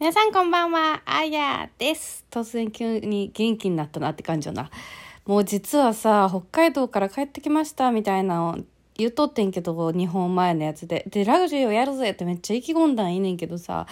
[0.00, 2.24] 皆さんこんばんは、あやです。
[2.30, 4.70] 突然急に元気になったなって感じよな。
[5.26, 8.58] もう実はさ、北海道から帰ってきましたみたいなの
[8.96, 11.04] 言っとってんけど、2本前のやつで。
[11.10, 13.86] で、ラグジュをやるぜってめっちゃ意気込んだんいいねんけどさ、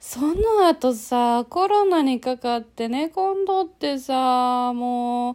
[0.00, 5.34] その後さ、コロナにかかってね、今度ってさ、もう、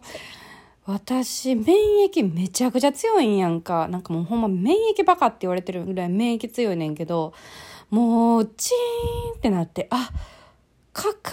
[0.86, 3.88] 私、免疫めちゃくちゃ強いんやんか。
[3.88, 7.34] なんかもうほんま免疫バカって言われてるぐらい免疫強いねんけど、
[7.90, 10.10] もう、チーンってなって、あ、
[10.92, 11.30] かか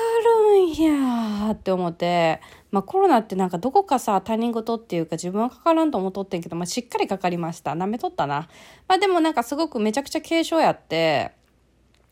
[0.47, 7.71] るんやーって思って、まあコロナってなんかどこかさ、他人事っていうか自分はかからんと思っとってんけど、まあしっかりかかりました。
[7.71, 8.47] 舐めとったな。
[8.87, 11.31] まあでもなんかすごくめちゃくちゃ軽症やって、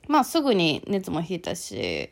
[0.08, 2.10] まあすぐに熱も引いたし、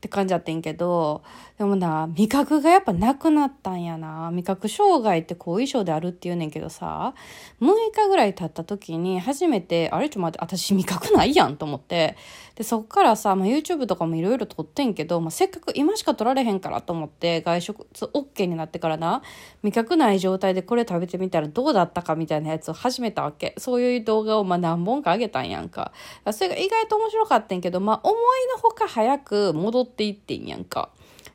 [0.00, 1.22] って感じやってんけど、
[1.58, 4.30] でもな、味覚がやっぱなくなったんやな。
[4.30, 7.12] 味覚障害って後遺症であるって言うねんけどさ、
[7.60, 12.16] 6日ぐらい経った時に初めて、あれちょっと待って、私味覚ないやんと思って。
[12.54, 19.20] で、そっからさ、まあ、YouTube とかもいろいろ撮ってんけど、まあ、せっかく今しか撮られへんからと思って、外食 OK になってからな、
[19.62, 23.54] 味覚ない状態でこれ食べてみたらどうだったかみたいなやつを始めたわけ。
[23.58, 25.92] そういう動画をまあ何本か上げたんやんか。
[26.32, 28.16] それが意外と面白かったんけど、まあ、思い
[28.54, 30.90] のほか早く戻ってっていってんやんか。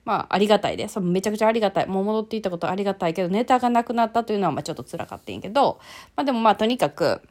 [0.06, 0.88] まあ、ありがたいで。
[0.88, 1.88] そのめちゃくちゃありがたい。
[1.88, 5.80] もう戻っていったことありがたいけど、ネタがなくなったというのは、まあちょっと辛かったんやけど、
[6.16, 7.22] まあでもまあとにかく、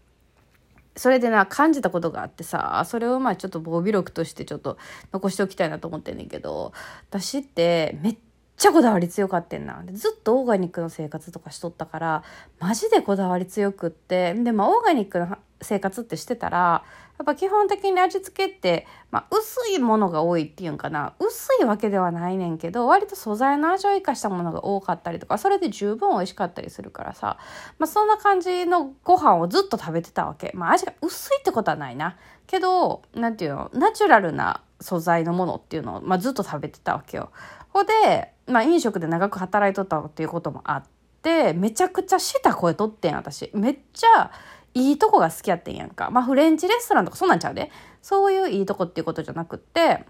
[0.97, 4.77] それでな、感じたことがあってさ、それをまあちょっと防備録としてちょっと
[5.13, 6.73] 残しておきたいなと思ってんねんけど、
[7.11, 8.17] 私ってめっ
[8.57, 9.83] ちゃこだわり強かってんな。
[9.93, 12.23] ずっとオーガニックの生活とかしとったから、
[12.61, 16.85] マジでこだわり強くって、で、まあオーガニックの生活ってしてたら、
[17.23, 21.15] っぱ基本的に味付けって、まあ、薄いものが多いっていうんかな。
[21.21, 27.39] 薄いわけではないねんけど割と素材の味を生かしたものが多かったりとかそれで十分美味しかったりするからさ、
[27.79, 32.17] まあ、そんな感じのご飯をずっと食べてたわけ、まあ、味が薄いってことはないな。
[32.47, 33.71] けどなんていうの？
[33.73, 37.31] ナチュラルな素材のものっていうのを、まあ、ずっと食べてたわけよ。
[37.71, 40.83] ほで、まあ、飲食で長く働いとったっていうこともあっ
[41.23, 43.51] てめちゃくちゃした声とってん私。
[43.55, 44.31] めっちゃ
[44.75, 46.11] いいとこが好きやってんやんか。
[46.11, 47.71] まあフレンチレストランとかそんなんちゃうで。
[48.03, 50.05] そういういいとこっていうことじゃなくって、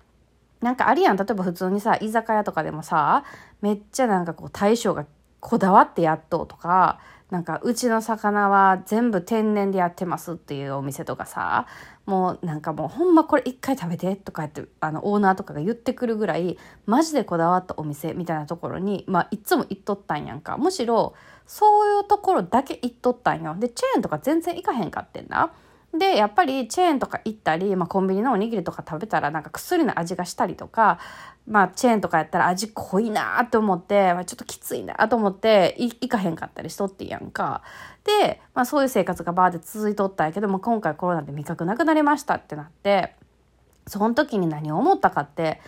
[0.61, 1.17] なんかありやん。
[1.17, 3.25] 例えば普通にさ、居酒屋とかでもさ、
[3.61, 5.07] めっちゃなんかこう大将が
[5.41, 6.99] こだわってやっとうとか、
[7.35, 11.67] なんかうちの魚は全部天然でやってますっていうお店とかさ、
[12.07, 16.57] もうなんかもうほんまこれ一回食べてとか言ってあのオーナーとかが言ってくるぐらい
[16.87, 20.59] マジでこだわったお店みたいなところに、まあいつも行っとったんやんか。
[20.59, 21.15] むしろ
[21.45, 23.57] そういうところだけ行っとったんよ。
[23.59, 25.51] で、チェーンとか全然行かへんかってんな。
[25.99, 30.99] で、やっぱりチェーンとか行ったり、まあコンビニのおにぎりとか食べたらなんか薬の味がしたりとか、
[31.47, 37.63] まあチェーンとかやったら味濃いなって思って、まあ、ちょっときついなと思って行かへんかったりしとってやんか。
[38.05, 43.15] で、まあそういう生活がバーで続いとったんやけど、まあ今回コロナで味覚なくなりましたってなって、
[43.87, 45.61] その時に何を思ったかって、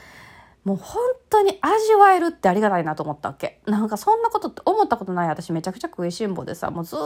[0.64, 1.00] もう本
[1.30, 3.60] 当に味わえるってありがたいなと思ったわけ。
[3.66, 6.98] なんかそんなことって思ったことない私めちゃくちゃ食いしん坊でさ、もうずっ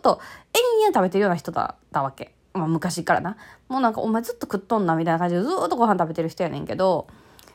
[0.00, 0.20] と
[0.80, 2.35] 延々食べてるような人だったわけ。
[2.56, 3.36] まあ昔からな。
[3.68, 7.06] もうなんかお前ずっと食っとんなみたいな感じでずっとご飯食べてる人やねんけど、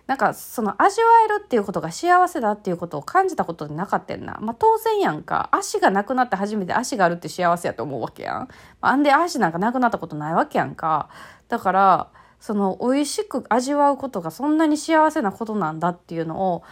[0.08, 4.38] なんかその味わえるっていうことが幸せだっていうことを感じたことなかったんな。
[4.42, 5.50] まあ当然やんか。
[5.52, 8.48] 足がなくなって初めて足があるって幸せやと思うわけやん。
[8.82, 11.10] あんで足なんかなくなったことないわけやんか。
[11.48, 12.08] だから、
[12.40, 16.64] その美味しく味わうことがそんなに幸せなことなんだっていうのを、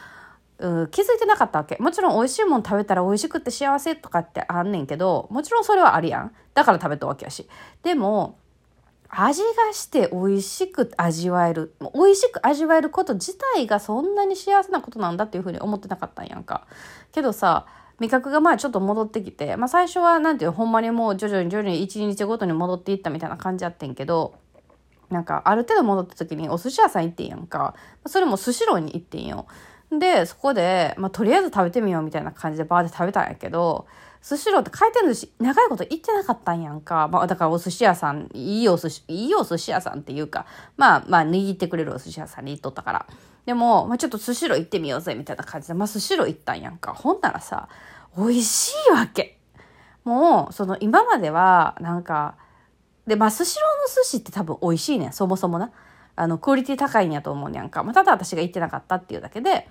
[0.59, 1.77] うん、気づいてなかったわけ。
[1.79, 6.35] もちろん美味しいもん食べたら美味しくって幸せとかってあんねんけど、もちろんそれはあるやん。
[6.53, 7.47] だから食べたわけやし。
[7.81, 8.37] でも、
[9.07, 11.73] 味がして美味しく味わえる。
[11.95, 16.67] 美味しく味わえること自体がそんなに幸せなことなんだっていうふうに思ってなかったんやんか。
[17.11, 17.65] けどさ、
[17.99, 24.35] 味覚がまあちょっと戻ってきて、まあ最初はなんていうほんまにもう徐々に徐々に一日ごとに戻っていったみたいな感じやってんけど、
[25.09, 27.73] なんかある程度戻った時にお寿司屋さん行ってんやんか。
[28.05, 29.47] それもスシローに行ってんよ。
[29.91, 33.87] で、そこで、まあとりあえず食べてみようみたいな感じでバーで食べたんやけど、
[34.21, 37.07] スシローって回転寿司長いこと行ってなかったんやんか。
[37.07, 40.45] まあだからお寿司屋さん、いいお寿司、いいお寿司屋さんっていうか、
[40.77, 43.05] まあまあ握ってくれるお寿司屋さんに行っとったから。
[43.45, 46.93] でも、まあちょっとスシロー行ってみようぜみたいな感じで、まあスシロー行ったんやんか。
[46.93, 47.69] ほんならさ、
[48.17, 49.39] 美味しいわけ。
[50.03, 52.35] もう、その今までは、なんか、
[53.09, 55.71] で、まあ、スシローの寿司って多分美味しいねん、そもそもな。
[56.19, 57.83] あの、クオリティ高いんやと思うねやんか。
[57.83, 59.69] まあ、ただ私が行ってなかったっていうだけで、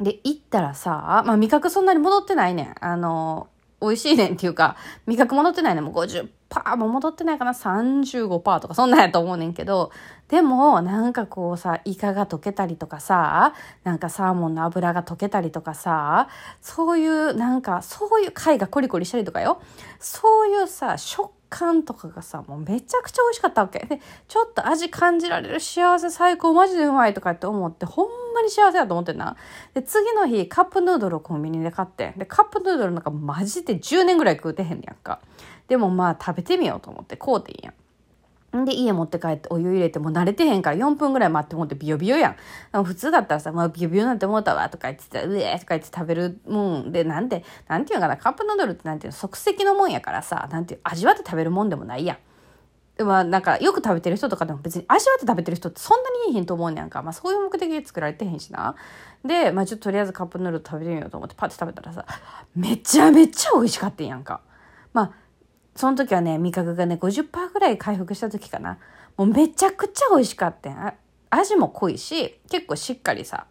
[0.00, 2.74] で、行ったらさ、まあ、味覚そんなに戻ってないねん。
[2.80, 3.48] あの、
[3.80, 4.76] 美味しいねんっていうか、
[5.06, 5.84] 味覚戻ってないねん。
[5.84, 7.52] もう50%も戻ってないかな。
[7.52, 9.90] 35%とかそんなんやと思うねんけど、
[10.28, 13.54] でも、なんかこうさ、イカが溶けたりとかさ、
[13.84, 16.28] なんかサーモンの油が溶けたりとかさ、
[16.60, 19.60] そういう、なんか、そういう貝がコリコリしたりとかよ。
[19.98, 29.36] そういうさ、食感とかがさもうめちゃくちゃ美味しかったわけでちょっと味感じられる幸せ最高マジでうまいとかって思ってほんまに幸せだと思ってんな。
[29.74, 35.20] で次の日カップヌードルをコンビニで買ってでカップヌードルなんかマジで10年ぐらい食うてへんねやんか。
[35.68, 37.74] でもまあ食べてみようと思ってこうていいやん。
[38.64, 42.36] で、家持って帰ってお湯入れてもう慣れてへんから4分ぐらい待って思ってビヨビヨや
[42.72, 42.84] ん。
[42.84, 52.18] 普通だったらさ、まあビヨビヨなんて思ったわとか言ってたうえーとか言って食べるもんで、なんて、なんていうかな、カップヌードルってなんていうの、即席のもんやからさ、なんていう、味わって食べるもんでもないやん。
[52.96, 57.02] でもなんかよく食べてる人とかでも別に味わって食べてる人ってそんなにいいひんと思うねやんか。
[57.02, 58.74] まあそういう目的で作られてへんしな。
[59.22, 62.06] で、まあちょっととりあえずカップヌードル食べてみようと思ってパッて食べたらさ、
[62.54, 64.40] めちゃめちゃ美味しかったんやんか。
[64.94, 65.12] まあ、
[65.76, 68.78] その時はね、味覚がね、50%ぐらい回復した時かな。
[69.16, 70.94] もうめちゃくちゃ美味しかったん。
[71.30, 73.46] 味も濃いし、結構しっかりさ、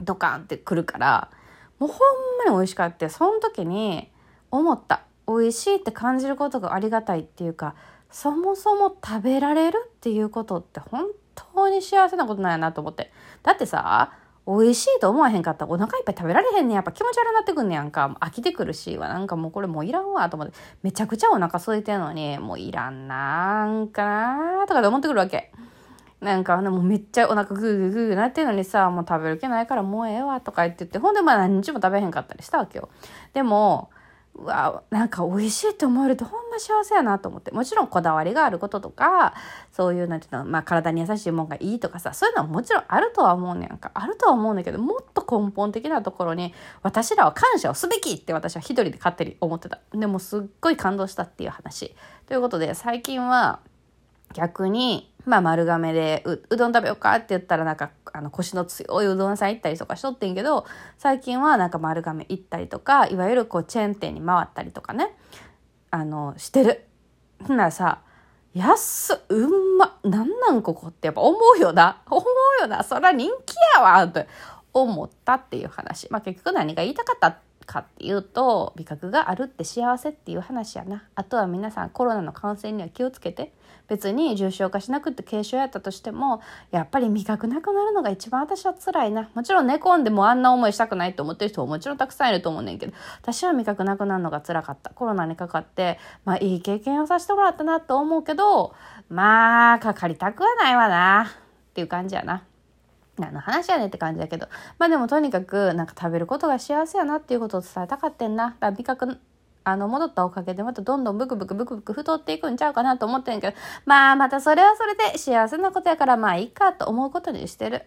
[0.00, 1.30] ドカンってくるから、
[1.78, 1.98] もうほん
[2.38, 3.08] まに美味しかった。
[3.10, 4.10] その時に
[4.50, 5.02] 思った。
[5.28, 7.74] 美味しいって感じることがありがたいっていうか、
[8.10, 13.12] そもそも食べられるっていうことって本当に幸せなことなんやなと思って。
[13.42, 14.12] だってさ、
[14.46, 16.74] 美味しいと思わへんかったらお腹いっぱい食べられへんね。
[16.74, 18.16] やっぱ気持ち悪くなってくんねやんか。
[18.20, 20.54] 飽きてくるしは、なんかもうこれもういらんわと思って。
[20.82, 25.52] めちゃくちゃお腹空いてんのに、もういらんなんかなとかで思ってくるわけ。
[26.20, 32.88] なんか、もうめっちゃお腹グーグーグーなってんのにさ、もう食べる気ないからもうええわとか言ってて、ほんでまあ何日も食べへんかったりしたわけよ。
[33.34, 33.90] でも、
[34.38, 37.50] うわなんか美味しいって思えるとほんま幸せやなと思って。
[37.52, 39.34] もちろんこだわりがあることとか
[39.72, 43.90] そういうなんていうの、まあ、体に優しいもんがいいとかさそういうのはもちろんあるとは思うねんか。
[43.94, 46.52] あるとは思うんだけどもっと根本的なところに
[46.82, 49.80] 私らは感謝をすべきって私は一人で勝手に思ってた。
[49.92, 51.94] でもすっごい感動したっていう話。
[52.26, 53.60] ということで最近は
[54.32, 60.66] 逆にまあ丸亀でううどん食べようかって言ったらなんかあの腰の強いうどん屋さん行ったりとかしとってんけど
[60.98, 65.16] 最近はなんか丸亀行ったりとかいわゆるこうチェーン店に回ったりとかね
[65.90, 66.84] あのしてる。
[67.46, 68.00] ほんならさ
[68.54, 72.02] 安っうんまなんなんここってやっぱ思うよな。
[72.08, 72.24] 思
[72.58, 72.82] うよな。
[72.84, 74.26] そら人気やわって
[74.72, 76.08] 思ったっていう話。
[76.10, 81.04] まあ結局何が言いたかったかっていうと味覚があるって幸せっていう話やな。
[81.14, 83.52] あとは皆さんコロナの感染には気をつけて
[83.88, 86.40] 別に重症化しなくて軽症やったとしても
[86.70, 89.28] やっぱり味覚なくなるのが一番私は辛いな。
[89.34, 94.90] もちろん寝込んでもあんな思いしたくないと思ってる人ももちろんたくさんいると思うねんけど私は味覚なくなるのが辛かった。
[94.90, 98.74] コロナにかかってまあいい経験をさせてもらったなと思うけど
[99.08, 101.26] まあかかりたくはないわな。
[101.70, 102.42] っていう感じやな。
[103.18, 104.48] 何の話やねって感じだけど
[104.78, 108.50] まあでもとにかくなんか食べることが幸せやなっていうことを伝えたかってんな。
[108.50, 109.18] だから味覚
[109.64, 113.56] あの戻ったおかげでまたどんどんブクブクブクブク太っていくんちゃうかなと思ってんけど。
[113.84, 117.82] まあまたそれはそれで幸せなことやからまあいいかと思うことにしてる。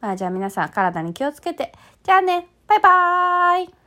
[0.00, 1.72] まあじゃあ皆さん体に気をつけて。
[2.02, 2.48] じゃあね。
[2.66, 3.79] バイバーイ。